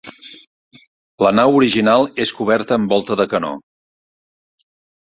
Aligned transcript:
La 1.25 1.33
nau 1.35 1.53
original 1.59 2.09
és 2.27 2.35
coberta 2.41 2.79
amb 2.81 2.95
volta 2.97 3.21
de 3.21 3.31
canó. 3.37 3.57